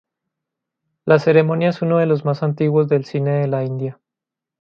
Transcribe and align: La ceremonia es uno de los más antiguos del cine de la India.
La 1.05 1.19
ceremonia 1.19 1.69
es 1.69 1.83
uno 1.83 1.99
de 1.99 2.07
los 2.07 2.25
más 2.25 2.41
antiguos 2.41 2.87
del 2.89 3.05
cine 3.05 3.33
de 3.41 3.47
la 3.47 3.63
India. 3.63 3.99